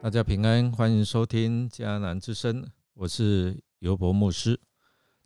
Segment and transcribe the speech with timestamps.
[0.00, 2.64] 大家平安，欢迎收听迦南之声，
[2.94, 4.58] 我是尤伯牧师。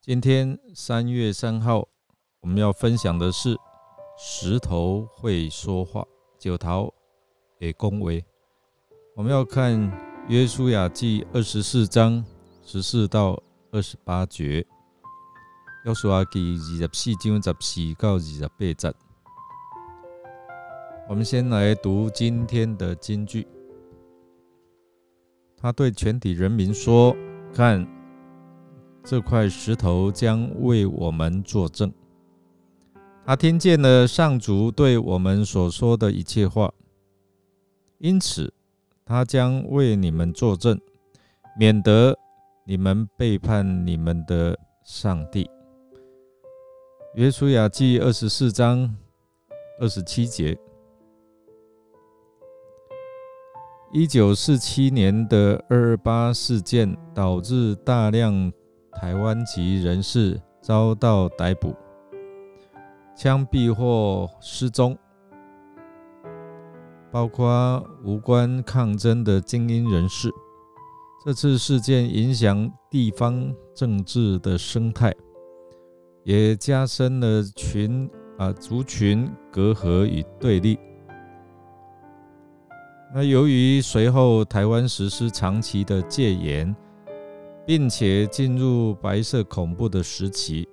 [0.01, 1.87] 今天三月三号，
[2.41, 3.57] 我们要分享的是
[4.19, 6.05] 石头会说话，
[6.37, 6.93] 九桃
[7.61, 8.25] 也恭维。
[9.15, 9.79] 我们要看
[10.29, 12.25] 约书亚记二十四章
[12.65, 14.65] 十四到二十八节，
[15.85, 18.95] 约书亚记二十四章十四到二十八节。
[21.09, 23.45] 我们先来读今天的金句。
[25.57, 27.17] 他对全体人民说
[27.53, 27.85] ：“看，
[29.03, 31.93] 这块石头将为我们作证。
[33.27, 36.73] 他听见了上主对我们所说的一切话，
[37.99, 38.55] 因此
[39.05, 40.81] 他将为你们作证，
[41.59, 42.19] 免得
[42.65, 45.49] 你们背叛你们的上帝。”
[47.15, 48.97] 约书亚记二十四章
[49.81, 50.59] 二十七节。
[53.93, 58.51] 一九四七年的二二八事件导致大量
[58.93, 61.75] 台湾籍人士遭到逮捕、
[63.15, 64.97] 枪毙或失踪，
[67.13, 70.31] 包括无关抗争的精英人士。
[71.25, 75.15] 这次事件影响地方政治的生态，
[76.25, 80.79] 也加深了群啊族群隔阂与对立。
[83.15, 86.75] 那由于随后台湾实施长期的戒严，
[87.67, 90.67] 并且进入白色恐怖的时期，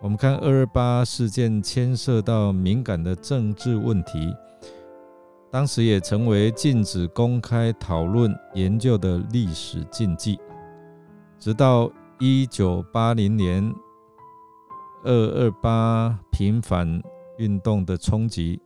[0.00, 4.34] 我们看二二八事件牵涉到敏感的政治问题，
[5.50, 10.38] 当时也成为禁止公开讨论研究的历史禁忌。
[11.38, 13.74] 直到一九八零年
[15.04, 17.02] 二二八平反
[17.38, 18.60] 运动的冲击。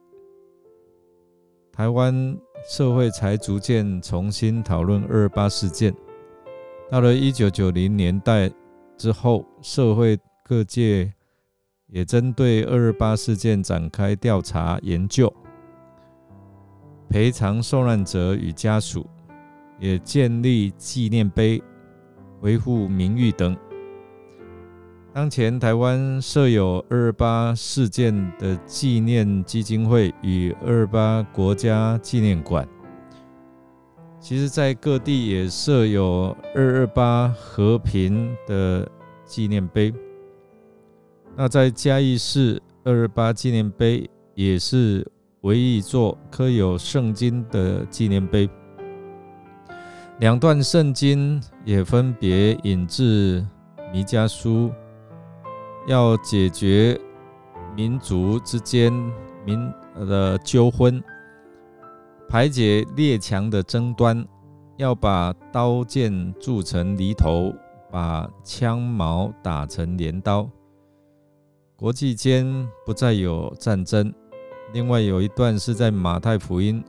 [1.72, 2.36] 台湾
[2.69, 5.94] 社会才逐渐重新讨论二二八事件。
[6.90, 8.50] 到了一九九零年代
[8.96, 11.12] 之后，社会各界
[11.86, 15.32] 也针对二二八事件展开调查研究，
[17.10, 19.04] 赔偿受难者与家属，
[19.81, 21.60] 也建立纪念碑，
[22.41, 23.56] 维护名誉等。
[25.12, 32.66] 当前台湾设有二二八事件的纪念基金会与二二八国家纪念馆，
[34.20, 38.88] 其实在各地也设有二二八和平的
[39.25, 39.93] 纪念碑。
[41.37, 45.04] 那在嘉义市二二八纪念碑也是
[45.42, 48.48] 唯一一座刻有圣经的纪念碑，
[50.18, 53.44] 两段圣经也分别引自
[53.90, 54.70] 弥迦书。
[55.86, 57.00] 要解决
[57.74, 58.92] 民族之间
[59.46, 59.58] 民
[59.94, 61.02] 的纠纷，
[62.28, 64.22] 排解列强的争端，
[64.76, 67.50] 要把刀剑铸成犁头，
[67.90, 70.46] 把枪矛打成镰刀，
[71.76, 74.12] 国际间不再有战争。
[74.72, 76.82] 另外有一段是在马太福音，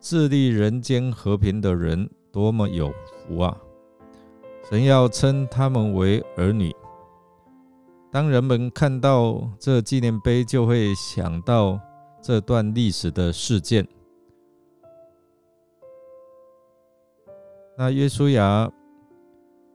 [0.00, 2.92] 致力人间和平的人多么有
[3.26, 3.54] 福啊！
[4.70, 6.74] 神要称他们为儿女。
[8.10, 11.78] 当人们看到这纪念碑，就会想到
[12.22, 13.86] 这段历史的事件。
[17.76, 18.70] 那约书亚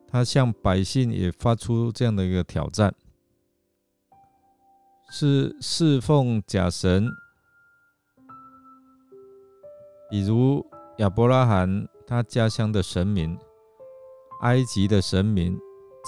[0.08, 2.94] 他向百姓也发出这样的一个挑战：
[5.12, 7.08] 是侍奉假神，
[10.10, 10.66] 比如
[10.98, 13.38] 亚伯拉罕他家乡的神明、
[14.42, 15.58] 埃及的神明、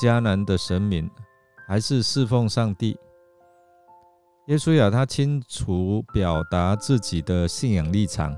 [0.02, 1.10] 迦南的神明。
[1.68, 2.98] 还是侍奉上帝。
[4.48, 8.36] 耶稣亚他清楚表达自己的信仰立场，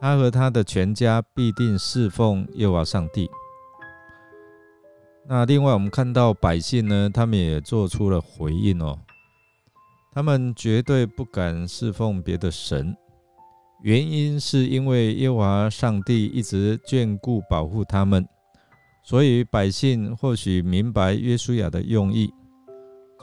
[0.00, 3.30] 他和他的全家必定侍奉耶和华上帝。
[5.28, 8.98] 那另外，我们看到百姓呢，他们也做出了回应哦，
[10.14, 12.96] 他们绝对不敢侍奉别的神，
[13.82, 18.26] 原因是因为耶和华上帝一直眷顾保护他们，
[19.02, 22.32] 所以百姓或许明白约书亚的用意。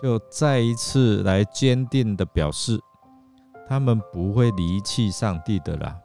[0.01, 2.77] 就再一次来坚定的表示，
[3.69, 5.97] 他们不会离弃上帝的啦，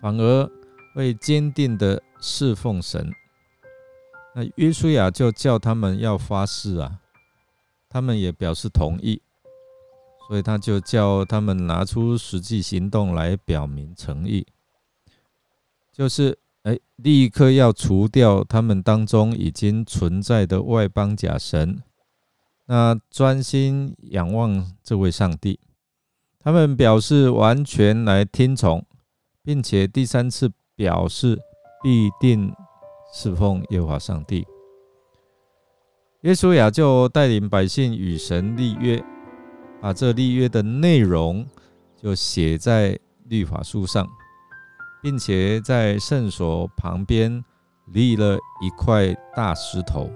[0.00, 0.50] 反而
[0.94, 3.12] 会坚定的侍奉神。
[4.34, 7.00] 那约书亚就叫他们要发誓啊，
[7.90, 9.20] 他们也表示同意，
[10.28, 14.46] 所以他就叫他们拿出实际行动来表明诚意，
[15.90, 21.82] 就是哎，立刻要除掉他们当中已经存在的外邦假神，
[22.66, 25.58] 那专心仰望这位上帝。
[26.40, 28.84] 他们表示完全来听从，
[29.42, 31.38] 并且第三次表示
[31.82, 32.54] 必定
[33.14, 34.46] 侍奉耶和华上帝。
[36.22, 39.02] 耶稣亚就带领百姓与神立约，
[39.80, 41.46] 把这立约的内容
[41.96, 44.08] 就写在律法书上。
[45.00, 47.44] 并且在圣所旁边
[47.92, 50.10] 立了一块大石头。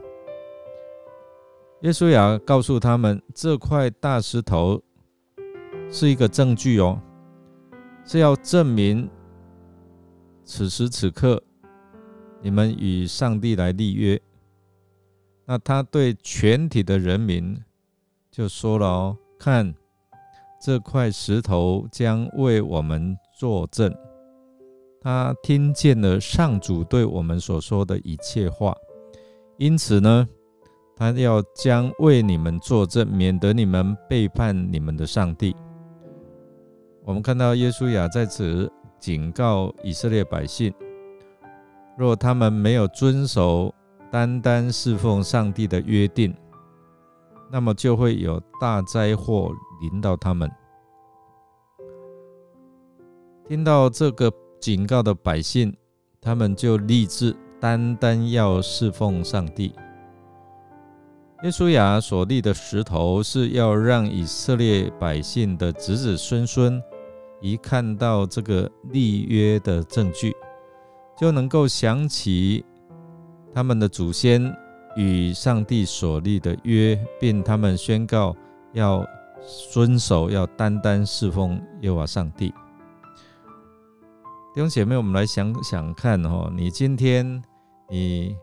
[1.83, 4.83] 耶稣亚告诉他们，这块大石头
[5.91, 7.01] 是一个证据哦，
[8.05, 9.09] 是要证明
[10.45, 11.43] 此时此刻
[12.41, 14.21] 你们与上帝来立约。
[15.45, 17.57] 那他对全体的人民
[18.31, 19.75] 就说了哦：“看，
[20.61, 23.93] 这块石头将为我们作证。”
[25.03, 28.73] 他听见了上主对我们所说的一切话，
[29.57, 30.29] 因此呢，
[30.97, 35.57] 他要将为你们作证，免得你们背叛你们的上帝。
[37.05, 40.73] 我们看到耶稣亚在此警告以色列百姓：
[41.99, 43.75] 若他们没有遵守
[44.09, 46.33] 单单侍奉上帝的约定，
[47.53, 49.53] 那么就会有大灾祸
[49.83, 50.51] 临到他们。
[53.47, 54.33] 听到这个。
[54.63, 55.75] 警告的百姓，
[56.21, 59.75] 他们就立志单单要侍奉上帝。
[61.43, 66.81] 耶稣亚所立的石头，是要让以色列百姓的子子孙孙
[67.41, 70.33] 一看到这个立约的证据，
[71.19, 72.65] 就能够想起
[73.53, 74.57] 他们的祖先
[74.97, 78.37] 与上帝所立的约，并他们宣告
[78.73, 79.07] 要
[79.73, 82.49] 遵守，要单单侍奉耶和华上帝。
[84.55, 87.43] 弟兄姐妹，我们来想想看哦，你今天
[87.89, 88.37] 你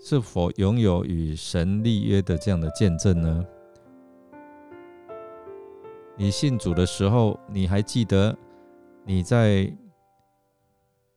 [0.00, 3.44] 是否拥有与神立约的这样的见证呢？
[6.16, 8.36] 你信主的时候，你还记得
[9.04, 9.72] 你在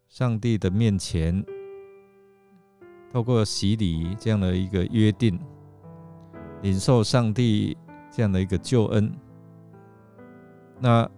[0.09, 1.43] 上帝的面前
[3.11, 5.39] 透过洗礼这样的一个约定，
[6.61, 7.77] 领受上帝
[8.09, 9.11] 这样的一个救恩？
[10.79, 11.09] 那？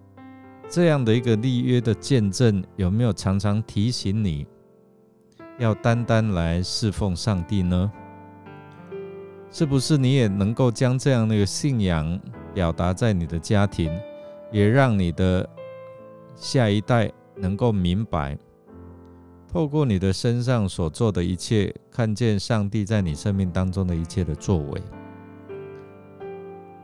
[0.66, 4.46] 这样的一个立约的见证，有没有常常提醒你
[5.58, 7.92] 要单单来侍奉上帝呢？
[9.50, 12.18] 是不是你也能够将这样的一个信仰
[12.54, 13.92] 表达在你的家庭，
[14.50, 15.48] 也让你的
[16.34, 18.36] 下一代能够明白，
[19.54, 24.82] 透过你的身上所做的一切，看见上帝在你生命当中的一切的作为？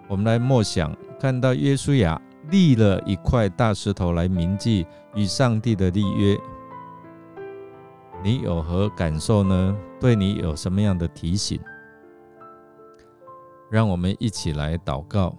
[0.06, 2.22] 我们来默想，看到耶稣亚。
[2.48, 6.36] 立了一块大石头来铭记与上帝的立约，
[8.24, 9.76] 你有何感受呢？
[10.00, 11.60] 对你有什么样的提醒？
[13.68, 15.36] 让我们一起来祷告。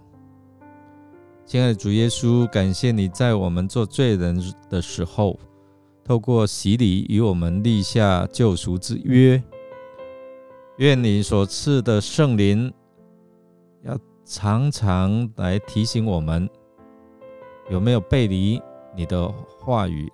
[1.46, 4.38] 亲爱的主耶稣，感谢你在我们做罪人
[4.70, 5.38] 的时候，
[6.04, 9.42] 透过洗礼与我们立下救赎之约。
[10.78, 12.72] 愿你所赐的圣灵，
[13.84, 16.48] 要常常来提醒我们。
[17.70, 18.60] 有没有背离
[18.96, 19.28] 你的
[19.58, 20.12] 话语？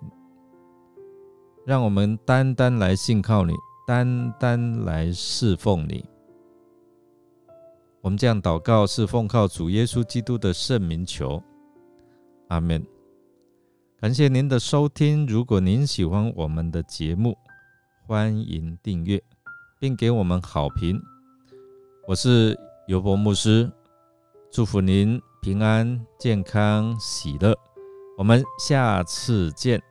[1.65, 3.53] 让我们单单来信靠你，
[3.87, 6.05] 单单来侍奉你。
[8.01, 11.41] 我们这样祷告，是奉靠主耶稣基督的圣名求。
[12.49, 12.98] 阿门。
[14.01, 15.27] 感谢您的收听。
[15.27, 17.37] 如果您喜欢我们的节目，
[18.07, 19.21] 欢迎订阅，
[19.77, 21.01] 并给我们好评。
[22.07, 23.69] 我是尤伯牧师，
[24.49, 25.21] 祝福您。
[25.41, 27.53] 平安、健康、喜乐，
[28.17, 29.81] 我们下次见。